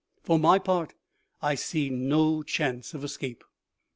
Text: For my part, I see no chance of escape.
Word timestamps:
For 0.23 0.39
my 0.39 0.57
part, 0.57 0.95
I 1.43 1.53
see 1.53 1.91
no 1.91 2.41
chance 2.41 2.95
of 2.95 3.03
escape. 3.03 3.43